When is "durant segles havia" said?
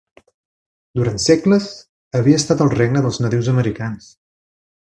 0.99-2.39